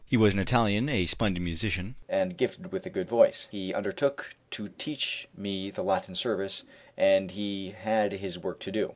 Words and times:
He 0.03 0.17
was 0.17 0.33
an 0.33 0.39
Italian, 0.39 0.89
a 0.89 1.05
splendid 1.05 1.41
musician, 1.43 1.93
and 2.09 2.35
gifted 2.35 2.71
with 2.71 2.87
a 2.87 2.89
good 2.89 3.07
voice; 3.07 3.47
he 3.51 3.71
undertook 3.71 4.33
to 4.49 4.69
teach 4.69 5.27
me 5.37 5.69
the 5.69 5.83
Latin 5.83 6.15
service, 6.15 6.63
and 6.97 7.29
he 7.29 7.75
had 7.79 8.11
his 8.13 8.39
work 8.39 8.59
to 8.61 8.71
do. 8.71 8.89